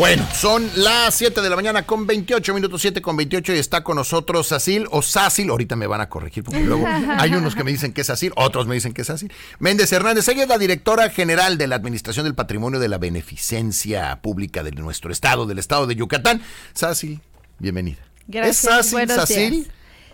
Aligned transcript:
Bueno, 0.00 0.26
son 0.34 0.66
las 0.76 1.14
7 1.14 1.42
de 1.42 1.50
la 1.50 1.56
mañana 1.56 1.82
con 1.84 2.06
28 2.06 2.54
minutos, 2.54 2.80
7 2.80 3.02
con 3.02 3.18
28 3.18 3.52
y 3.52 3.58
está 3.58 3.84
con 3.84 3.96
nosotros 3.96 4.46
Sacil 4.46 4.86
o 4.92 5.02
Sacil, 5.02 5.50
ahorita 5.50 5.76
me 5.76 5.86
van 5.86 6.00
a 6.00 6.08
corregir 6.08 6.42
porque 6.42 6.60
luego 6.62 6.86
hay 7.18 7.34
unos 7.34 7.54
que 7.54 7.64
me 7.64 7.70
dicen 7.70 7.92
que 7.92 8.00
es 8.00 8.06
Sacil, 8.06 8.32
otros 8.36 8.66
me 8.66 8.74
dicen 8.74 8.94
que 8.94 9.02
es 9.02 9.08
Sacil. 9.08 9.30
Méndez 9.58 9.92
Hernández, 9.92 10.26
ella 10.28 10.44
es 10.44 10.48
la 10.48 10.56
directora 10.56 11.10
general 11.10 11.58
de 11.58 11.66
la 11.66 11.76
Administración 11.76 12.24
del 12.24 12.34
Patrimonio 12.34 12.80
de 12.80 12.88
la 12.88 12.96
Beneficencia 12.96 14.18
Pública 14.22 14.62
de 14.62 14.70
nuestro 14.72 15.12
estado, 15.12 15.44
del 15.44 15.58
estado 15.58 15.86
de 15.86 15.96
Yucatán. 15.96 16.40
Sacil, 16.72 17.20
bienvenida. 17.58 17.98
Gracias. 18.26 18.56
¿Es 18.64 18.86
Sacil, 18.86 19.08
Sacil? 19.10 19.70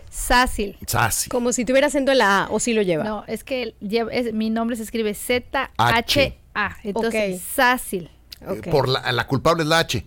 Sácil. 0.09 0.77
Sácil. 0.85 1.29
Como 1.31 1.53
si 1.53 1.63
tuviera 1.63 1.87
acento 1.87 2.11
en 2.11 2.17
la 2.17 2.43
A, 2.43 2.49
o 2.49 2.59
si 2.59 2.73
lo 2.73 2.81
lleva. 2.81 3.05
No, 3.05 3.23
es 3.25 3.45
que 3.45 3.73
lleva- 3.79 4.11
es- 4.11 4.33
mi 4.33 4.49
nombre 4.49 4.75
se 4.75 4.83
escribe 4.83 5.13
Z-H-A. 5.13 6.77
Entonces, 6.83 7.35
Ok. 7.35 7.41
Sácil. 7.55 8.09
Ok. 8.45 8.67
Por 8.69 8.89
la, 8.89 9.11
la 9.11 9.27
culpable 9.27 9.63
es 9.63 9.69
la 9.69 9.79
H. 9.79 10.05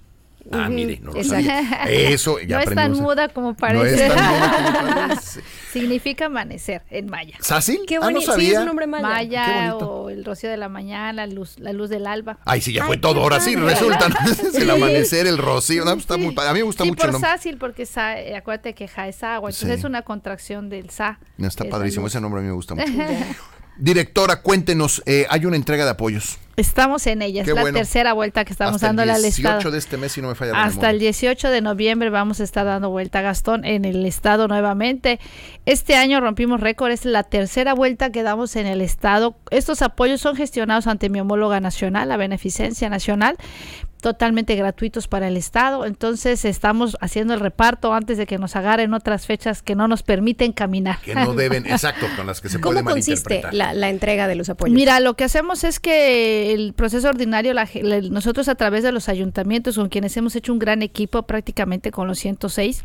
Ah, 0.52 0.70
mire, 0.70 0.98
no 1.02 1.12
lo 1.12 1.22
sabía. 1.22 1.60
Eso, 1.86 2.40
ya 2.40 2.56
no 2.64 2.70
es 2.70 2.74
tan 2.74 2.92
muda 2.92 3.28
como 3.28 3.50
No 3.50 3.56
parece. 3.56 4.06
es 4.06 4.14
tan 4.14 4.24
muda 4.32 4.72
como 4.80 4.94
parece. 5.06 5.42
Significa 5.70 6.26
amanecer 6.26 6.82
en 6.90 7.06
maya. 7.10 7.36
¿Sácil? 7.40 7.80
Qué 7.86 7.96
Ah, 7.96 7.98
no 8.00 8.04
bonito. 8.06 8.20
sí, 8.22 8.26
sabía. 8.30 8.52
es 8.52 8.58
un 8.60 8.64
nombre 8.66 8.86
maya. 8.86 9.02
Maya 9.06 9.72
bonito. 9.74 9.90
o 9.92 10.08
el 10.10 10.24
rocío 10.24 10.48
de 10.48 10.56
la 10.56 10.70
mañana, 10.70 11.12
la 11.12 11.26
luz, 11.26 11.58
la 11.58 11.74
luz 11.74 11.90
del 11.90 12.06
alba. 12.06 12.38
Ay, 12.46 12.62
sí, 12.62 12.72
ya 12.72 12.82
Ay, 12.82 12.86
fue 12.86 12.96
qué 12.96 13.02
todo. 13.02 13.20
Ahora 13.20 13.38
sí, 13.38 13.54
resulta. 13.54 14.08
¿no? 14.08 14.16
Es 14.30 14.54
el 14.54 14.70
amanecer, 14.70 15.26
el 15.26 15.36
rocío. 15.36 15.84
no, 15.84 15.90
pues 15.92 16.04
está 16.04 16.16
muy 16.16 16.34
padre. 16.34 16.48
a 16.50 16.52
mí 16.54 16.60
me 16.60 16.64
gusta 16.64 16.84
sí, 16.84 16.90
mucho 16.90 17.02
el 17.04 17.08
por 17.08 17.12
nombre. 17.20 17.30
sácil, 17.30 17.58
porque 17.58 17.84
sa- 17.84 18.18
eh, 18.18 18.34
acuérdate 18.34 18.74
que 18.74 18.88
ja 18.88 19.08
es 19.08 19.22
agua. 19.22 19.50
Entonces 19.50 19.68
Sí. 19.68 19.74
es 19.80 19.84
una 19.84 20.02
contracción 20.02 20.70
del 20.70 20.88
sa. 20.88 21.18
No, 21.36 21.48
Está 21.48 21.64
Es 21.64 21.70
padrísimo. 21.70 22.06
Ese 22.06 22.18
nombre 22.20 22.40
a 22.40 22.42
mí 22.42 22.48
me 22.48 22.54
gusta 22.54 22.74
mucho. 22.74 22.90
Directora, 23.80 24.42
cuéntenos. 24.42 25.02
eh, 25.06 25.26
hay 25.30 25.46
una 25.46 25.56
entrega 25.56 25.84
de 25.84 25.90
apoyos. 25.90 26.38
Estamos 26.56 27.06
en 27.06 27.22
ella. 27.22 27.40
Es 27.40 27.48
Qué 27.48 27.54
la 27.54 27.62
bueno. 27.62 27.78
tercera 27.78 28.12
vuelta 28.12 28.44
que 28.44 28.52
estamos 28.52 28.74
Hasta 28.74 28.88
el 28.88 28.96
dándole 28.96 29.12
al 29.12 29.22
18 29.22 29.48
Estado. 29.56 29.70
de 29.70 29.78
este 29.78 29.96
mes, 29.96 30.12
si 30.12 30.20
no 30.20 30.28
me 30.28 30.34
falla 30.34 30.52
la 30.52 30.64
Hasta 30.64 30.90
el 30.90 30.96
memoria. 30.96 31.08
18 31.12 31.48
de 31.50 31.60
noviembre 31.62 32.10
vamos 32.10 32.40
a 32.40 32.44
estar 32.44 32.66
dando 32.66 32.90
vuelta 32.90 33.20
a 33.20 33.22
Gastón 33.22 33.64
en 33.64 33.86
el 33.86 34.04
estado 34.04 34.46
nuevamente. 34.46 35.20
Este 35.64 35.96
año 35.96 36.20
rompimos 36.20 36.60
récord, 36.60 36.90
es 36.90 37.06
la 37.06 37.22
tercera 37.22 37.72
vuelta 37.72 38.10
que 38.12 38.22
damos 38.22 38.56
en 38.56 38.66
el 38.66 38.82
estado. 38.82 39.36
Estos 39.50 39.80
apoyos 39.80 40.20
son 40.20 40.36
gestionados 40.36 40.86
ante 40.86 41.08
mi 41.08 41.20
homóloga 41.20 41.60
nacional, 41.60 42.10
la 42.10 42.18
Beneficencia 42.18 42.90
Nacional, 42.90 43.38
totalmente 44.00 44.54
gratuitos 44.56 45.08
para 45.08 45.28
el 45.28 45.36
estado. 45.36 45.84
Entonces 45.86 46.44
estamos 46.44 46.96
haciendo 47.00 47.34
el 47.34 47.40
reparto 47.40 47.92
antes 47.92 48.18
de 48.18 48.26
que 48.26 48.38
nos 48.38 48.56
agarren 48.56 48.94
otras 48.94 49.26
fechas 49.26 49.62
que 49.62 49.74
no 49.74 49.88
nos 49.88 50.02
permiten 50.02 50.52
caminar. 50.52 50.98
Que 51.00 51.14
no 51.14 51.34
deben, 51.34 51.66
exacto, 51.66 52.06
con 52.16 52.26
las 52.26 52.40
que 52.40 52.48
se 52.48 52.58
puede 52.58 52.76
¿Cómo 52.80 52.90
consiste 52.90 53.28
malinterpretar. 53.28 53.54
la, 53.54 53.72
la 53.74 53.88
entrega 53.90 54.28
de 54.28 54.34
los 54.34 54.48
apoyos? 54.48 54.74
Mira, 54.74 55.00
lo 55.00 55.14
que 55.14 55.24
hacemos 55.24 55.64
es 55.64 55.80
que 55.80 56.52
el 56.52 56.72
proceso 56.74 57.08
ordinario, 57.08 57.52
la- 57.54 57.68
nosotros 58.10 58.48
a 58.48 58.54
través 58.54 58.82
de 58.82 58.92
los 58.92 59.08
ayuntamientos 59.08 59.76
con 59.76 59.88
quienes 59.88 60.16
hemos 60.16 60.34
hecho 60.36 60.52
un 60.52 60.58
gran 60.58 60.82
equipo 60.82 61.22
prácticamente 61.24 61.90
con 61.90 62.08
los 62.08 62.18
106, 62.18 62.82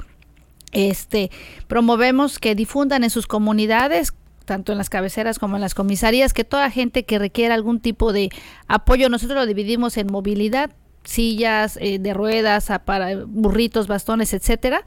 este, 0.72 1.32
promovemos 1.68 2.40
que 2.40 2.56
difundan 2.56 3.04
en 3.04 3.10
sus 3.10 3.28
comunidades 3.28 4.14
tanto 4.46 4.72
en 4.72 4.78
las 4.78 4.92
cabeceras 4.92 5.40
como 5.40 5.56
en 5.56 5.62
las 5.62 5.74
comisarías, 5.74 6.32
que 6.32 6.44
toda 6.44 6.70
gente 6.70 7.04
que 7.04 7.18
requiera 7.18 7.56
algún 7.56 7.80
tipo 7.80 8.14
de 8.14 8.30
apoyo, 8.68 9.10
nosotros 9.10 9.40
lo 9.40 9.48
dividimos 9.48 9.98
en 9.98 10.06
movilidad, 10.06 10.70
sillas 11.06 11.78
eh, 11.82 12.00
de 12.00 12.14
ruedas, 12.14 12.72
para 12.84 13.16
burritos, 13.26 13.88
bastones, 13.88 14.34
etcétera, 14.34 14.84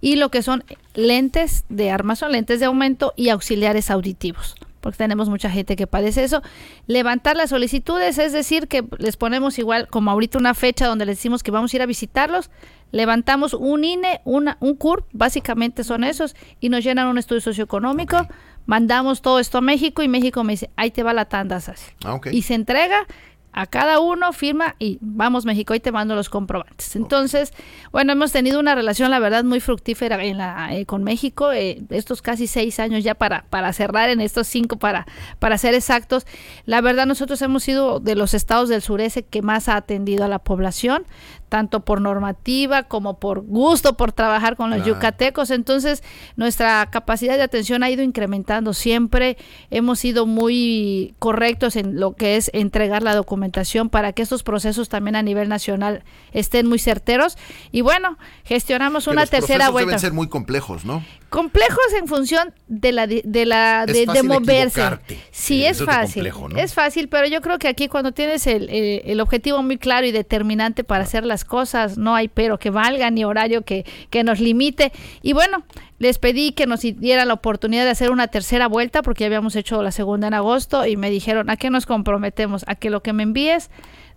y 0.00 0.16
lo 0.16 0.30
que 0.30 0.42
son 0.42 0.64
lentes 0.94 1.64
de 1.68 1.90
armazón, 1.90 2.32
lentes 2.32 2.60
de 2.60 2.66
aumento 2.66 3.14
y 3.16 3.30
auxiliares 3.30 3.90
auditivos 3.90 4.56
porque 4.80 4.96
tenemos 4.96 5.28
mucha 5.28 5.50
gente 5.50 5.76
que 5.76 5.86
padece 5.86 6.24
eso. 6.24 6.42
Levantar 6.86 7.36
las 7.36 7.50
solicitudes, 7.50 8.18
es 8.18 8.32
decir, 8.32 8.66
que 8.66 8.84
les 8.98 9.16
ponemos 9.16 9.58
igual 9.58 9.88
como 9.88 10.10
ahorita 10.10 10.38
una 10.38 10.54
fecha 10.54 10.86
donde 10.86 11.06
les 11.06 11.18
decimos 11.18 11.42
que 11.42 11.50
vamos 11.50 11.72
a 11.72 11.76
ir 11.76 11.82
a 11.82 11.86
visitarlos, 11.86 12.50
levantamos 12.92 13.54
un 13.54 13.84
INE, 13.84 14.20
una, 14.24 14.56
un 14.60 14.74
CURP, 14.74 15.06
básicamente 15.12 15.84
son 15.84 16.04
esos, 16.04 16.34
y 16.60 16.70
nos 16.70 16.82
llenan 16.82 17.08
un 17.08 17.18
estudio 17.18 17.40
socioeconómico, 17.40 18.26
mandamos 18.66 19.22
todo 19.22 19.38
esto 19.38 19.58
a 19.58 19.60
México 19.60 20.02
y 20.02 20.08
México 20.08 20.42
me 20.44 20.54
dice, 20.54 20.70
ahí 20.76 20.90
te 20.90 21.02
va 21.02 21.12
la 21.12 21.26
tanda, 21.26 21.60
Sasi. 21.60 21.92
Ah. 22.04 22.18
Y 22.30 22.42
se 22.42 22.54
entrega 22.54 23.06
a 23.52 23.66
cada 23.66 24.00
uno, 24.00 24.32
firma 24.32 24.76
y 24.78 24.98
vamos 25.00 25.44
México, 25.44 25.72
ahí 25.72 25.80
te 25.80 25.92
mando 25.92 26.14
los 26.14 26.28
comprobantes. 26.28 26.94
Entonces, 26.96 27.52
bueno, 27.92 28.12
hemos 28.12 28.32
tenido 28.32 28.60
una 28.60 28.74
relación, 28.74 29.10
la 29.10 29.18
verdad, 29.18 29.44
muy 29.44 29.60
fructífera 29.60 30.22
en 30.22 30.38
la, 30.38 30.74
eh, 30.74 30.86
con 30.86 31.02
México, 31.02 31.52
eh, 31.52 31.82
estos 31.90 32.22
casi 32.22 32.46
seis 32.46 32.78
años 32.78 33.02
ya 33.02 33.14
para, 33.14 33.44
para 33.50 33.72
cerrar 33.72 34.10
en 34.10 34.20
estos 34.20 34.46
cinco, 34.46 34.78
para, 34.78 35.06
para 35.38 35.58
ser 35.58 35.74
exactos. 35.74 36.26
La 36.64 36.80
verdad, 36.80 37.06
nosotros 37.06 37.42
hemos 37.42 37.64
sido 37.64 38.00
de 38.00 38.14
los 38.14 38.34
estados 38.34 38.68
del 38.68 38.82
sureste 38.82 39.24
que 39.24 39.42
más 39.42 39.68
ha 39.68 39.76
atendido 39.76 40.24
a 40.24 40.28
la 40.28 40.38
población, 40.38 41.04
tanto 41.50 41.80
por 41.80 42.00
normativa 42.00 42.84
como 42.84 43.18
por 43.18 43.42
gusto 43.42 43.98
por 43.98 44.12
trabajar 44.12 44.56
con 44.56 44.70
los 44.70 44.78
Claro. 44.78 44.94
yucatecos. 44.94 45.50
Entonces, 45.50 46.02
nuestra 46.36 46.88
capacidad 46.90 47.36
de 47.36 47.42
atención 47.42 47.82
ha 47.82 47.90
ido 47.90 48.02
incrementando 48.02 48.72
siempre. 48.72 49.36
Hemos 49.70 49.98
sido 49.98 50.24
muy 50.24 51.14
correctos 51.18 51.76
en 51.76 52.00
lo 52.00 52.14
que 52.16 52.36
es 52.36 52.50
entregar 52.54 53.02
la 53.02 53.14
documentación 53.14 53.90
para 53.90 54.12
que 54.14 54.22
estos 54.22 54.42
procesos 54.42 54.88
también 54.88 55.16
a 55.16 55.22
nivel 55.22 55.50
nacional 55.50 56.04
estén 56.32 56.66
muy 56.66 56.78
certeros. 56.78 57.36
Y 57.72 57.82
bueno, 57.82 58.16
gestionamos 58.44 59.04
Que 59.04 59.10
una 59.10 59.22
los 59.22 59.30
tercera 59.30 59.56
procesos 59.66 59.72
vuelta. 59.72 59.86
deben 59.90 60.00
ser 60.00 60.12
muy 60.14 60.28
complejos, 60.28 60.84
¿no? 60.86 61.04
Complejos 61.30 61.78
en 61.96 62.08
función 62.08 62.52
de 62.66 62.90
la 62.90 63.06
de, 63.06 63.22
de 63.24 63.46
la 63.46 63.84
Es 63.86 64.06
de, 64.06 64.22
moverse. 64.24 64.82
Sí, 65.06 65.18
Sí, 65.30 65.64
es 65.64 65.82
fácil. 65.82 66.24
complejo, 66.24 66.48
¿no? 66.48 66.58
Es 66.58 66.74
fácil, 66.74 67.08
pero 67.08 67.28
yo 67.28 67.40
creo 67.40 67.58
que 67.58 67.68
aquí 67.68 67.86
cuando 67.86 68.10
tienes 68.12 68.48
el, 68.48 68.68
eh, 68.68 69.02
el 69.06 69.20
objetivo 69.20 69.62
muy 69.62 69.78
claro 69.78 70.06
y 70.06 70.10
determinante 70.12 70.82
para 70.82 71.04
hacer 71.04 71.24
las 71.24 71.44
cosas, 71.44 71.96
no 71.96 72.16
hay 72.16 72.28
pero 72.28 72.58
que 72.58 72.70
valga 72.70 73.10
ni 73.10 73.24
horario 73.24 73.62
que, 73.62 73.86
que 74.10 74.24
nos 74.24 74.40
limite. 74.40 74.92
Y 75.22 75.32
bueno, 75.32 75.64
les 76.00 76.18
pedí 76.18 76.52
que 76.52 76.66
nos 76.66 76.80
dieran 76.80 77.28
la 77.28 77.34
oportunidad 77.34 77.84
de 77.84 77.90
hacer 77.90 78.10
una 78.10 78.26
tercera 78.26 78.66
vuelta 78.66 79.02
porque 79.02 79.22
ya 79.22 79.26
habíamos 79.26 79.54
hecho 79.54 79.82
la 79.82 79.92
segunda 79.92 80.26
en 80.26 80.34
agosto 80.34 80.84
y 80.84 80.96
me 80.96 81.10
dijeron, 81.10 81.48
¿a 81.48 81.56
qué 81.56 81.70
nos 81.70 81.86
comprometemos? 81.86 82.64
A 82.66 82.74
que 82.74 82.90
lo 82.90 83.02
que 83.02 83.12
me 83.12 83.22
envíes 83.22 83.70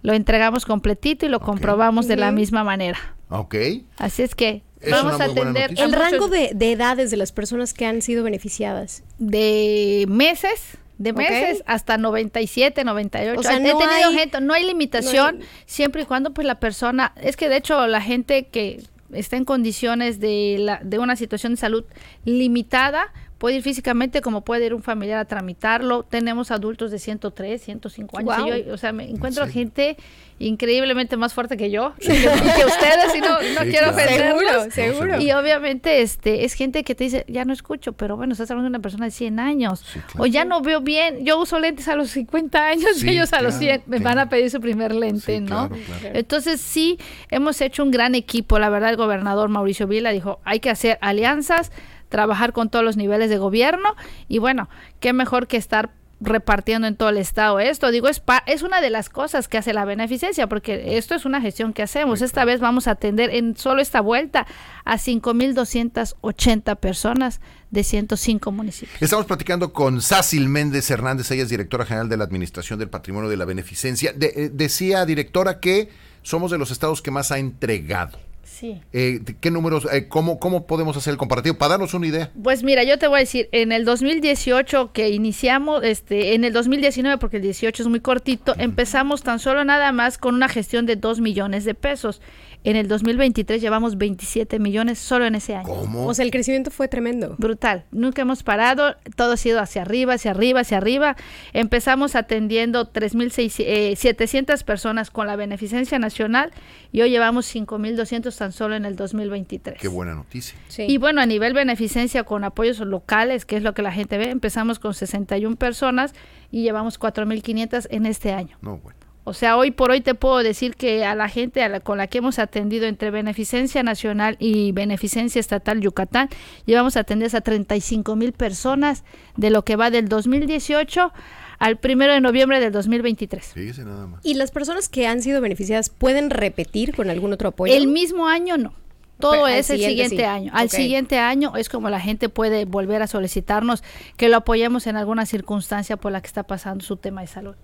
lo 0.04 0.14
entregamos 0.14 0.66
completito 0.66 1.26
y 1.26 1.30
lo 1.30 1.40
comprobamos 1.40 2.08
de 2.08 2.16
la 2.18 2.32
misma 2.32 2.64
manera. 2.64 3.00
Ok. 3.30 3.56
Así 3.98 4.22
es 4.22 4.36
que 4.36 4.62
Es 4.80 4.92
vamos 4.92 5.20
a 5.20 5.24
atender 5.26 5.72
El 5.72 5.88
muchos- 5.88 5.92
rango 6.00 6.28
de, 6.28 6.52
de 6.54 6.72
edades 6.74 7.10
de 7.10 7.18
las 7.18 7.32
personas 7.32 7.74
que 7.74 7.86
han 7.88 8.02
sido 8.04 8.24
beneficiadas. 8.24 9.02
de 9.18 10.06
meses, 10.08 10.78
de 11.00 11.12
meses 11.14 11.64
hasta 11.66 11.98
97, 11.98 12.84
98. 12.84 13.40
O 13.40 13.44
sea, 13.44 13.56
He 13.58 13.60
no 13.62 13.78
tenido 13.80 14.10
hay- 14.10 14.14
gente, 14.16 14.40
no 14.42 14.54
hay 14.54 14.66
limitación, 14.66 15.38
no 15.40 15.42
hay- 15.44 15.50
siempre 15.66 16.04
y 16.04 16.06
cuando 16.06 16.34
pues 16.34 16.46
la 16.46 16.60
persona, 16.60 17.14
es 17.22 17.36
que 17.36 17.50
de 17.50 17.58
hecho 17.58 17.88
la 17.88 18.00
gente 18.02 18.48
que 18.48 18.84
está 19.12 19.38
en 19.38 19.46
condiciones 19.46 20.20
de, 20.20 20.58
la, 20.60 20.80
de 20.84 21.00
una 21.00 21.16
situación 21.16 21.54
de 21.54 21.58
salud 21.58 21.86
limitada, 22.26 23.12
puede 23.38 23.58
ir 23.58 23.64
físicamente 23.64 24.22
como 24.22 24.42
puede 24.42 24.66
ir 24.66 24.74
un 24.74 24.84
familiar 24.84 25.20
a 25.20 25.26
tramitarlo. 25.26 26.04
Tenemos 26.04 26.52
adultos 26.52 26.92
de 26.92 27.00
103, 27.00 27.62
105 27.62 28.18
años. 28.20 28.38
Y 28.58 28.64
yo, 28.66 28.74
o 28.74 28.78
sea, 28.78 28.92
me 28.94 29.10
encuentro 29.10 29.48
gente 29.48 29.98
increíblemente 30.40 31.16
más 31.16 31.34
fuerte 31.34 31.58
que 31.58 31.70
yo 31.72 31.94
y 32.00 32.08
que, 32.08 32.14
y 32.14 32.18
que 32.18 32.66
ustedes, 32.66 33.16
y 33.16 33.22
no, 33.22 33.30
no 33.30 33.62
Sí, 33.64 33.70
quiero 33.70 33.94
claro. 33.94 34.10
Seguro, 34.10 34.72
seguro. 34.72 35.22
Y 35.22 35.32
obviamente 35.32 36.02
este 36.02 36.44
es 36.44 36.54
gente 36.54 36.84
que 36.84 36.96
te 36.96 37.06
dice, 37.06 37.26
ya 37.28 37.46
no 37.46 37.54
escucho, 37.54 37.94
pero 37.94 38.18
bueno, 38.18 38.34
estás 38.34 38.50
hablando 38.52 38.66
de 38.66 38.76
una 38.76 38.82
persona 38.82 39.06
de 39.06 39.12
100 39.12 39.40
años. 39.40 39.80
Sí, 39.86 40.00
claro. 40.00 40.24
O 40.24 40.26
ya 40.26 40.44
no 40.46 40.62
veo 40.62 40.82
bien. 40.82 41.24
Yo 41.26 41.40
uso 41.40 41.60
lentes 41.60 41.88
a 41.88 41.96
los 41.96 42.10
50 42.12 42.66
años, 42.68 42.90
Sí, 42.96 43.10
ellos 43.10 43.32
a 43.34 43.42
los 43.42 43.56
claro, 43.56 43.82
100 43.82 43.84
me 43.88 44.00
van 44.00 44.20
a 44.20 44.30
pedir 44.30 44.50
su 44.50 44.60
primer 44.60 44.94
lente, 44.94 45.38
Sí, 45.38 45.40
¿no? 45.40 45.70
claro, 45.70 45.84
claro. 46.02 46.16
Entonces 46.18 46.60
sí, 46.62 46.98
hemos 47.30 47.62
hecho 47.62 47.84
un 47.84 47.92
gran 47.92 48.16
equipo. 48.16 48.60
La 48.60 48.70
verdad, 48.70 48.90
el 48.90 48.98
gobernador 48.98 49.50
Mauricio 49.50 49.88
Vila 49.88 50.10
dijo, 50.12 50.40
hay 50.44 50.60
que 50.60 50.70
hacer 50.70 50.98
alianzas, 51.02 51.72
trabajar 52.14 52.54
con 52.54 52.70
todos 52.70 52.86
los 52.86 52.96
niveles 52.96 53.32
de 53.32 53.40
gobierno 53.40 53.96
y 54.28 54.38
bueno, 54.38 54.70
qué 55.00 55.14
mejor 55.14 55.48
que 55.48 55.58
estar 55.58 55.90
repartiendo 56.22 56.88
en 56.88 56.96
todo 56.96 57.10
el 57.10 57.18
estado 57.18 57.60
esto. 57.60 57.90
Digo, 57.92 58.08
es, 58.08 58.20
pa- 58.22 58.44
es 58.46 58.62
una 58.62 58.80
de 58.82 58.90
las 58.92 59.10
cosas 59.10 59.50
que 59.50 59.58
hace 59.58 59.74
la 59.74 59.84
beneficencia, 59.84 60.48
porque 60.48 60.96
esto 60.98 61.16
es 61.16 61.26
una 61.26 61.42
gestión 61.42 61.74
que 61.74 61.82
hacemos. 61.82 62.22
Esta 62.22 62.46
vez 62.46 62.62
vamos 62.62 62.88
a 62.88 62.92
atender 62.92 63.30
en 63.32 63.58
solo 63.58 63.82
esta 63.82 64.00
vuelta 64.00 64.46
a 64.86 64.98
5.280 64.98 66.76
personas 66.78 67.42
de 67.72 67.84
105 67.84 68.52
municipios. 68.52 69.02
Estamos 69.02 69.26
platicando 69.26 69.74
con 69.74 70.02
Sácil 70.02 70.48
Méndez 70.50 70.90
Hernández, 70.92 71.30
ella 71.32 71.44
es 71.44 71.50
directora 71.50 71.86
general 71.86 72.10
de 72.10 72.18
la 72.18 72.24
Administración 72.24 72.80
del 72.80 72.90
Patrimonio 72.90 73.30
de 73.30 73.38
la 73.38 73.46
Beneficencia. 73.46 74.14
De- 74.14 74.34
eh, 74.36 74.50
decía, 74.54 75.06
directora, 75.06 75.60
que 75.60 75.90
somos 76.22 76.52
de 76.52 76.58
los 76.58 76.72
estados 76.72 77.02
que 77.02 77.12
más 77.12 77.32
ha 77.32 77.38
entregado. 77.40 78.18
Sí. 78.54 78.80
Eh, 78.94 79.20
¿Qué 79.42 79.50
números, 79.50 79.88
eh, 79.92 80.08
cómo, 80.08 80.38
cómo 80.38 80.68
podemos 80.68 80.96
hacer 80.96 81.12
el 81.12 81.18
comparativo? 81.18 81.58
Para 81.58 81.72
darnos 81.72 81.96
una 81.96 82.06
idea. 82.06 82.30
Pues 82.44 82.62
mira, 82.62 82.84
yo 82.84 83.00
te 83.00 83.08
voy 83.08 83.18
a 83.18 83.20
decir, 83.22 83.50
en 83.52 83.72
el 83.72 83.84
2018 83.84 84.92
que 84.94 85.10
iniciamos, 85.10 85.84
este, 85.84 86.36
en 86.36 86.44
el 86.44 86.54
2019, 86.54 87.18
porque 87.18 87.38
el 87.38 87.44
18 87.44 87.82
es 87.82 87.90
muy 87.90 88.00
cortito, 88.00 88.54
empezamos 88.60 89.24
tan 89.24 89.40
solo 89.40 89.66
nada 89.66 89.92
más 89.92 90.20
con 90.20 90.36
una 90.36 90.50
gestión 90.50 90.86
de 90.86 90.98
2 90.98 91.20
millones 91.20 91.66
de 91.66 91.74
pesos. 91.74 92.22
En 92.64 92.78
el 92.78 92.88
2023 92.88 93.62
llevamos 93.62 93.98
27 93.98 94.58
millones 94.60 95.00
solo 95.00 95.26
en 95.26 95.36
ese 95.36 95.56
año. 95.56 95.68
¿Cómo? 95.68 96.08
O 96.08 96.14
sea, 96.14 96.24
el 96.24 96.32
crecimiento 96.32 96.72
fue 96.72 96.88
tremendo. 96.88 97.36
Brutal. 97.38 97.84
Nunca 97.92 98.22
hemos 98.22 98.44
parado. 98.44 98.96
Todo 99.16 99.34
ha 99.34 99.38
sido 99.38 99.60
hacia 99.60 99.82
arriba, 99.82 100.14
hacia 100.14 100.32
arriba, 100.32 100.62
hacia 100.62 100.78
arriba. 100.78 101.18
Empezamos 101.52 102.16
atendiendo 102.16 102.92
3.700 102.92 104.62
eh, 104.62 104.64
personas 104.64 105.12
con 105.12 105.28
la 105.28 105.36
beneficencia 105.36 106.00
nacional 106.00 106.52
y 106.92 107.02
hoy 107.02 107.10
llevamos 107.10 107.54
5.200 107.54 108.38
tan 108.38 108.52
solo 108.54 108.76
en 108.76 108.86
el 108.86 108.96
2023. 108.96 109.80
Qué 109.80 109.88
buena 109.90 110.14
noticia. 110.16 110.58
Sí. 110.70 110.86
Y 110.88 110.98
bueno, 110.98 111.20
a 111.22 111.26
nivel 111.26 111.54
beneficencia 111.54 112.24
con 112.24 112.46
apoyos 112.46 112.80
locales, 112.80 113.46
que 113.46 113.58
es 113.58 113.64
lo 113.64 113.74
que 113.74 113.82
la 113.82 113.92
gente 113.92 114.18
ve, 114.18 114.30
empezamos 114.30 114.80
con 114.80 114.94
61 114.94 115.58
personas 115.58 116.14
y 116.50 116.64
llevamos 116.64 117.00
4.500 117.00 117.88
en 117.90 118.06
este 118.06 118.32
año. 118.32 118.58
No, 118.62 118.78
bueno. 118.78 119.03
O 119.26 119.34
sea, 119.34 119.56
hoy 119.56 119.72
por 119.72 119.92
hoy 119.92 120.02
te 120.02 120.16
puedo 120.16 120.40
decir 120.40 120.76
que 120.76 121.06
a 121.06 121.16
la 121.16 121.30
gente 121.30 121.64
a 121.64 121.70
la, 121.70 121.80
con 121.80 121.98
la 121.98 122.08
que 122.08 122.18
hemos 122.18 122.40
atendido 122.40 122.86
entre 122.88 123.10
Beneficencia 123.10 123.82
Nacional 123.82 124.36
y 124.40 124.74
Beneficencia 124.74 125.40
Estatal 125.40 125.80
Yucatán, 125.80 126.30
llevamos 126.66 126.98
a 126.98 127.02
atender 127.02 127.34
a 127.34 127.42
35 127.42 128.16
mil 128.18 128.34
personas 128.34 129.04
de 129.38 129.50
lo 129.50 129.64
que 129.64 129.78
va 129.78 129.90
del 129.92 130.10
2018 130.10 131.14
al 131.60 131.78
primero 131.78 132.12
de 132.12 132.20
noviembre 132.20 132.60
del 132.60 132.74
2023. 132.74 133.54
Fíjese 133.54 133.86
nada 133.86 134.08
más. 134.08 134.26
¿Y 134.26 134.34
las 134.34 134.52
personas 134.52 134.90
que 134.90 135.08
han 135.08 135.22
sido 135.22 135.40
beneficiadas 135.40 135.90
pueden 135.90 136.30
repetir 136.30 136.94
con 136.94 137.10
algún 137.10 137.32
otro 137.32 137.50
apoyo? 137.50 137.74
El 137.74 137.88
mismo 137.88 138.28
año 138.28 138.58
no. 138.58 138.74
Todo 139.20 139.32
Pero 139.32 139.48
es 139.48 139.70
el 139.70 139.78
siguiente 139.78 140.10
siguiente 140.10 140.18
sí. 140.18 140.24
año. 140.24 140.52
Al 140.54 140.70
siguiente 140.70 141.20
año 141.20 141.56
es 141.56 141.70
como 141.70 141.90
la 141.90 142.02
gente 142.02 142.28
puede 142.28 142.66
volver 142.66 143.02
a 143.02 143.08
solicitarnos 143.08 143.82
que 144.18 144.28
lo 144.28 144.38
apoyemos 144.38 144.86
en 144.88 144.98
alguna 144.98 145.26
circunstancia 145.26 145.96
por 145.96 146.12
la 146.12 146.20
que 146.20 146.28
está 146.28 146.44
pasando 146.44 146.84
su 146.84 146.98
tema 146.98 147.22
de 147.22 147.28
salud. 147.28 147.56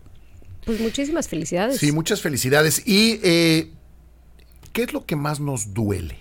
Pues 0.66 0.80
muchísimas 0.80 1.28
felicidades. 1.28 1.78
Sí, 1.78 1.92
muchas 1.92 2.22
felicidades. 2.22 2.84
¿Y 2.86 3.20
eh, 3.24 3.72
qué 4.74 4.84
es 4.84 4.94
lo 4.94 5.06
que 5.06 5.16
más 5.16 5.40
nos 5.40 5.74
duele? 5.74 6.18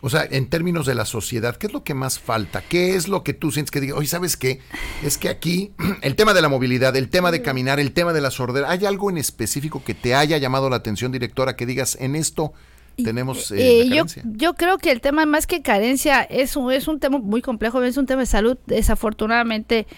O 0.00 0.10
sea, 0.10 0.24
en 0.30 0.48
términos 0.48 0.86
de 0.86 0.94
la 0.94 1.04
sociedad, 1.04 1.56
¿qué 1.56 1.66
es 1.66 1.72
lo 1.72 1.82
que 1.82 1.92
más 1.92 2.20
falta? 2.20 2.62
¿Qué 2.62 2.94
es 2.94 3.08
lo 3.08 3.24
que 3.24 3.34
tú 3.34 3.50
sientes 3.50 3.72
que 3.72 3.80
diga, 3.80 3.96
oye, 3.96 4.06
¿sabes 4.06 4.36
qué? 4.36 4.60
Es 5.02 5.18
que 5.18 5.28
aquí 5.28 5.72
el 6.02 6.14
tema 6.14 6.34
de 6.34 6.40
la 6.42 6.48
movilidad, 6.48 6.94
el 6.96 7.08
tema 7.08 7.32
de 7.32 7.42
caminar, 7.42 7.80
el 7.80 7.92
tema 7.92 8.12
de 8.12 8.20
la 8.20 8.30
sordera, 8.30 8.70
¿hay 8.70 8.86
algo 8.86 9.10
en 9.10 9.18
específico 9.18 9.82
que 9.84 9.94
te 9.94 10.14
haya 10.14 10.38
llamado 10.38 10.70
la 10.70 10.76
atención, 10.76 11.10
directora, 11.10 11.56
que 11.56 11.66
digas, 11.66 11.96
en 12.00 12.14
esto 12.14 12.52
tenemos 12.96 13.50
eh, 13.50 13.56
Eh, 13.80 13.84
yo, 13.88 13.90
carencia"? 14.06 14.22
yo 14.24 14.54
creo 14.54 14.78
que 14.78 14.92
el 14.92 15.00
tema 15.00 15.26
más 15.26 15.48
que 15.48 15.62
carencia 15.62 16.22
es 16.22 16.56
un, 16.56 16.70
es 16.72 16.86
un 16.86 17.00
tema 17.00 17.18
muy 17.18 17.42
complejo, 17.42 17.82
es 17.82 17.96
un 17.96 18.06
tema 18.06 18.20
de 18.20 18.26
salud. 18.26 18.56
Desafortunadamente, 18.66 19.88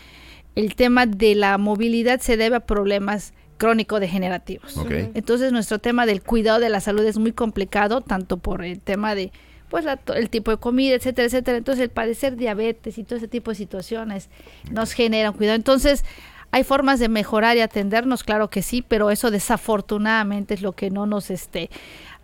el 0.54 0.74
tema 0.76 1.04
de 1.04 1.34
la 1.34 1.58
movilidad 1.58 2.20
se 2.20 2.38
debe 2.38 2.56
a 2.56 2.60
problemas 2.60 3.34
crónico-degenerativos. 3.60 4.76
Entonces, 5.14 5.52
nuestro 5.52 5.78
tema 5.78 6.06
del 6.06 6.22
cuidado 6.22 6.58
de 6.60 6.70
la 6.70 6.80
salud 6.80 7.04
es 7.04 7.18
muy 7.18 7.32
complicado, 7.32 8.00
tanto 8.00 8.38
por 8.38 8.64
el 8.64 8.80
tema 8.80 9.14
de 9.14 9.30
pues 9.68 9.84
la- 9.84 10.00
el 10.16 10.30
tipo 10.30 10.50
de 10.50 10.56
comida, 10.56 10.96
etcétera, 10.96 11.26
etcétera. 11.26 11.56
Entonces, 11.58 11.84
el 11.84 11.90
padecer 11.90 12.34
diabetes 12.34 12.98
y 12.98 13.04
todo 13.04 13.18
ese 13.18 13.28
tipo 13.28 13.52
de 13.52 13.54
situaciones 13.54 14.28
nos 14.72 14.92
generan 14.94 15.32
cuidado. 15.32 15.54
Entonces, 15.54 16.04
hay 16.50 16.64
formas 16.64 16.98
de 16.98 17.08
mejorar 17.08 17.56
y 17.56 17.60
atendernos, 17.60 18.24
claro 18.24 18.50
que 18.50 18.62
sí, 18.62 18.82
pero 18.82 19.10
eso 19.12 19.30
desafortunadamente 19.30 20.54
es 20.54 20.62
lo 20.62 20.72
que 20.72 20.90
no 20.90 21.06
nos 21.06 21.30
este 21.30 21.70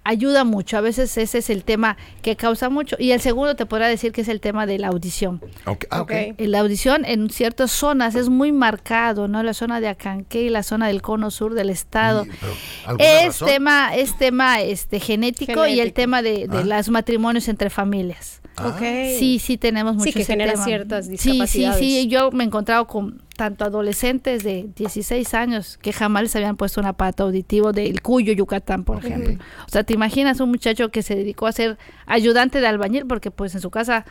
ayuda 0.07 0.45
mucho. 0.45 0.77
A 0.79 0.81
veces 0.81 1.17
ese 1.19 1.39
es 1.39 1.51
el 1.51 1.65
tema 1.65 1.97
que 2.23 2.37
causa 2.37 2.69
mucho. 2.69 2.97
Y 2.99 3.11
el 3.13 3.21
segundo 3.21 3.57
te 3.57 3.67
podría 3.67 3.89
decir 3.89 4.13
que 4.13 4.21
es 4.23 4.29
el 4.29 4.41
tema 4.41 4.67
de 4.67 4.79
la 4.79 4.89
audición. 4.89 5.41
Ok, 5.67 5.85
ah, 5.91 6.05
La 6.39 6.61
audición 6.61 7.05
en 7.05 7.31
ciertas 7.31 7.71
zonas 7.71 8.15
es 8.15 8.29
muy 8.29 8.53
marcado, 8.53 9.29
¿no? 9.29 9.43
La 9.43 9.55
zona 9.55 9.81
de 9.81 9.89
Acanque 9.89 10.43
y 10.43 10.49
la 10.49 10.63
zona 10.63 10.89
del 10.89 11.03
cono 11.03 11.31
sur 11.31 11.55
del 11.55 11.71
estado. 11.71 12.25
Y, 12.25 12.29
pero, 12.41 12.53
¿alguna 12.87 13.05
Es 13.21 13.25
razón? 13.27 13.49
tema, 13.49 13.95
es 13.97 14.17
tema 14.19 14.61
este 14.61 15.01
genético, 15.01 15.67
y 15.67 15.81
el 15.81 15.93
tema 15.93 16.23
de, 16.23 16.47
de 16.49 16.59
Ah. 16.59 16.63
los 16.65 16.89
matrimonios 16.89 17.49
entre 17.49 17.71
familias. 17.71 18.41
Ok. 18.59 18.81
Sí, 19.19 19.39
sí 19.39 19.59
tenemos 19.59 19.95
mucho 19.97 20.05
Sí, 20.05 20.13
que 20.15 20.25
genera 20.25 20.53
tema. 20.53 20.65
ciertas 20.65 21.05
Sí, 21.07 21.13
discapacidades. 21.13 21.79
sí, 21.79 22.01
sí. 22.03 22.09
Yo 22.09 22.31
me 22.31 22.45
he 22.45 22.47
encontrado 22.47 22.87
con 22.87 23.21
tanto 23.37 23.65
adolescentes 23.65 24.43
de 24.43 24.69
16 24.75 25.35
años 25.35 25.79
que 25.81 25.93
jamás 25.93 26.25
les 26.25 26.37
habían 26.37 26.57
puesto 26.57 26.81
un 26.81 26.87
aparato 26.87 27.25
auditivo 27.25 27.73
del 27.73 28.03
Cuyo, 28.03 28.33
Yucatán, 28.33 28.85
por 28.85 29.05
ejemplo. 29.05 29.45
O 29.67 29.69
sea, 29.69 29.85
te 29.85 29.95
imaginas 29.95 30.41
un 30.41 30.51
muchacho 30.51 30.91
que 30.91 31.03
se 31.03 31.15
dedicó 31.15 31.47
a 31.47 31.53
ser 31.53 31.79
ayudante 32.07 32.61
de 32.61 32.67
albañil 32.67 33.07
porque 33.07 33.31
pues 33.31 33.55
en 33.55 33.61
su 33.61 33.71
casa 33.71 34.05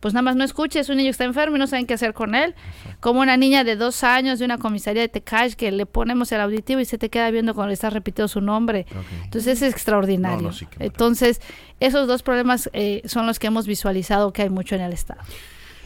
pues 0.00 0.14
nada 0.14 0.22
más 0.22 0.36
no 0.36 0.44
escucha, 0.44 0.80
es 0.80 0.88
un 0.88 0.96
niño 0.96 1.10
está 1.10 1.24
enfermo 1.24 1.56
y 1.56 1.58
no 1.58 1.66
saben 1.66 1.86
qué 1.86 1.94
hacer 1.94 2.14
con 2.14 2.34
él. 2.34 2.54
Como 3.00 3.20
una 3.20 3.36
niña 3.36 3.64
de 3.64 3.76
dos 3.76 4.02
años 4.02 4.38
de 4.38 4.46
una 4.46 4.56
comisaría 4.56 5.02
de 5.02 5.08
Tecash 5.08 5.52
que 5.52 5.70
le 5.70 5.84
ponemos 5.84 6.32
el 6.32 6.40
auditivo 6.40 6.80
y 6.80 6.86
se 6.86 6.96
te 6.96 7.10
queda 7.10 7.30
viendo 7.30 7.54
cuando 7.54 7.68
le 7.68 7.74
estás 7.74 7.92
repitiendo 7.92 8.28
su 8.28 8.40
nombre. 8.40 8.86
Entonces 9.24 9.62
es 9.62 9.70
extraordinario. 9.70 10.38
No, 10.38 10.48
no, 10.48 10.52
sí, 10.52 10.64
qué 10.64 10.76
maravilla. 10.78 10.92
Entonces, 10.92 11.40
esos 11.80 12.08
dos 12.08 12.22
problemas 12.22 12.70
eh, 12.72 13.02
son 13.04 13.26
los 13.26 13.38
que 13.38 13.48
hemos 13.48 13.66
visualizado 13.66 14.32
que 14.32 14.42
hay 14.42 14.50
mucho 14.50 14.74
en 14.74 14.80
el 14.80 14.94
Estado. 14.94 15.20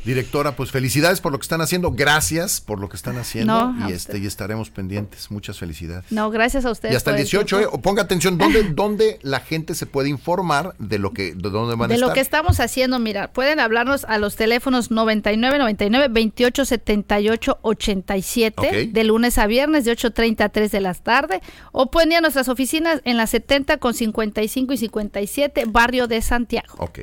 Directora, 0.05 0.57
pues 0.57 0.71
felicidades 0.71 1.21
por 1.21 1.33
lo 1.33 1.39
que 1.39 1.45
están 1.45 1.61
haciendo, 1.61 1.93
gracias 1.93 2.61
por 2.61 2.79
lo 2.79 2.89
que 2.89 2.97
están 2.97 3.17
haciendo 3.17 3.73
No, 3.73 3.89
y 3.89 3.93
este 3.93 4.19
y 4.19 4.27
estaremos 4.27 4.71
pendientes. 4.71 5.31
Muchas 5.31 5.59
felicidades. 5.59 6.05
No, 6.11 6.31
gracias 6.31 6.65
a 6.65 6.71
ustedes. 6.71 6.93
Y 6.93 6.97
hasta 6.97 7.11
el 7.11 7.17
por 7.17 7.25
18, 7.25 7.61
eh, 7.61 7.67
ponga 7.83 8.03
atención, 8.03 8.39
¿dónde, 8.39 8.63
¿dónde 8.65 9.19
la 9.23 9.41
gente 9.41 9.75
se 9.75 9.87
puede 9.87 10.09
informar 10.09 10.75
de 10.79 10.99
lo 10.99 11.13
que, 11.13 11.35
de 11.35 11.51
dónde 11.51 11.75
van 11.75 11.85
a 11.85 11.89
de 11.89 11.95
estar? 11.95 12.09
lo 12.09 12.15
que 12.15 12.21
estamos 12.21 12.61
haciendo, 12.61 12.99
mira, 12.99 13.33
pueden 13.33 13.61
hablarnos 13.61 14.05
a 14.05 14.19
los 14.19 14.37
teléfonos 14.37 14.91
99 14.91 15.59
99 15.59 16.09
28 16.11 16.65
78 16.65 17.59
87 17.63 18.55
Ok. 18.57 18.93
de 18.93 19.05
lunes 19.05 19.39
a 19.39 19.47
viernes 19.47 19.85
de 19.85 19.93
8:30 19.93 20.45
a 20.45 20.49
3 20.51 20.71
de 20.71 20.81
la 20.81 20.95
tarde 20.95 21.41
o 21.73 21.91
pueden 21.91 22.13
ir 22.13 22.19
a 22.19 22.21
nuestras 22.21 22.49
oficinas 22.49 23.01
en 23.05 23.17
la 23.17 23.27
70 23.27 23.79
con 23.79 23.95
55 23.95 24.73
y 24.73 24.77
57 24.77 25.65
barrio 25.67 26.07
de 26.07 26.23
Santiago. 26.23 26.75
Ok. 26.79 27.01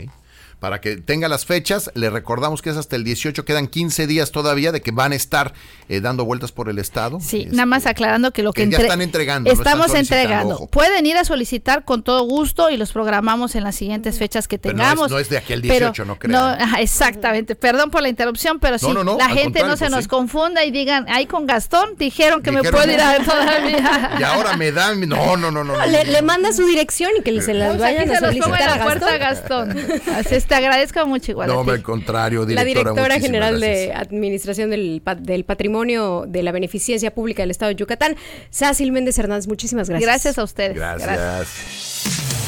Para 0.62 0.80
que 0.80 0.96
tenga 0.98 1.28
las 1.28 1.44
fechas, 1.48 1.90
le 1.96 2.12
recordamos 2.12 2.62
que 2.62 2.70
es 2.70 2.78
hasta 2.78 2.96
el 2.96 3.04
18, 3.04 3.44
quedan 3.46 3.66
15 3.68 4.06
días 4.06 4.30
todavía 4.32 4.72
de 4.72 4.80
que 4.82 4.92
van 4.92 5.12
a 5.12 5.16
estar 5.16 5.54
eh, 5.90 6.02
dando 6.02 6.24
vueltas 6.24 6.52
por 6.52 6.70
el 6.70 6.78
estado. 6.78 7.20
Sí, 7.20 7.42
Este, 7.42 7.56
nada 7.56 7.66
más 7.66 7.88
aclarando 7.88 8.30
que 8.32 8.44
lo 8.44 8.54
que, 8.54 8.66
que 8.66 8.70
ya 8.70 8.78
están 8.78 9.02
entregando, 9.02 9.50
no 9.50 9.54
están 9.54 9.74
Estamos 9.74 9.96
entregando. 9.98 10.54
ojo. 10.54 10.68
Pueden 10.68 11.04
ir 11.08 11.18
a 11.18 11.26
solicitar 11.26 11.84
con 11.84 12.04
todo 12.04 12.22
gusto 12.26 12.70
y 12.70 12.78
los 12.78 12.92
programamos 12.92 13.56
en 13.56 13.64
las 13.64 13.74
siguientes 13.76 14.20
fechas 14.20 14.48
que 14.48 14.60
Pero 14.60 14.78
no 14.78 14.84
es- 14.84 14.90
tengamos. 14.90 15.10
no 15.12 15.18
es 15.18 15.30
de 15.30 15.40
aquí 15.40 15.54
al 15.54 15.62
Pero 15.62 15.88
18, 15.88 16.06
no 16.06 16.20
crean. 16.20 16.36
ajá, 16.62 16.80
exactamente. 16.80 17.56
Perdón 17.56 17.90
por 17.90 18.04
la 18.04 18.10
interrupción, 18.10 18.60
pero 18.60 18.78
sí, 18.78 18.86
no, 18.94 19.04
no, 19.04 19.18
la 19.18 19.30
gente 19.30 19.64
no 19.64 19.72
se 19.78 19.86
pues 19.86 19.92
nos 19.92 20.04
sí. 20.04 20.10
confunda 20.10 20.64
y 20.64 20.70
digan, 20.70 21.08
ahí 21.10 21.26
con 21.26 21.48
Gastón 21.48 21.96
dijeron 21.98 22.44
que 22.44 22.52
me 22.52 22.62
puedo 22.62 22.92
ir 22.92 23.02
a 23.02 23.18
no. 23.18 23.26
todavía. 23.26 24.12
Y 24.20 24.24
ahora 24.24 24.56
me 24.58 24.72
dan. 24.72 25.10
No, 25.10 25.38
no, 25.38 25.50
no, 25.50 25.64
no. 25.64 25.76
no, 25.76 25.86
Le, 25.88 26.06
no, 26.06 26.12
le 26.12 26.22
no. 26.22 26.28
manda 26.28 26.54
su 26.54 26.64
dirección 26.68 27.10
y 27.18 27.24
que 27.24 27.42
se 27.42 27.56
las 27.56 27.70
Pues 27.70 27.80
vayan 27.82 28.12
a 28.12 28.20
solicitar 28.20 28.70
a 28.70 28.78
Gastón. 28.78 29.20
Gastón. 29.20 29.78
Así 30.16 30.36
es, 30.36 30.46
te 30.52 30.56
agradezco 30.58 31.06
mucho 31.06 31.32
igual. 31.32 31.50
a 31.50 31.54
No, 31.54 31.64
ti. 31.64 31.70
al 31.72 31.82
contrario, 31.82 32.46
directora. 32.46 32.62
La 32.62 32.66
directora 32.68 33.20
general 33.22 33.60
de 33.62 33.86
gracias. 33.88 34.02
Administración 34.02 34.70
del, 34.70 35.02
del 35.20 35.46
Patrimonio 35.46 36.26
de 36.28 36.44
la 36.44 36.52
Beneficencia 36.52 37.14
Pública 37.14 37.42
del 37.44 37.52
Estado 37.52 37.70
de 37.70 37.76
Yucatán, 37.78 38.18
Sácil 38.50 38.92
Méndez 38.92 39.18
Hernández. 39.18 39.48
Muchísimas 39.48 39.90
gracias. 39.90 40.08
Gracias 40.10 40.38
a 40.38 40.44
ustedes. 40.44 40.76
Gracias. 40.76 42.41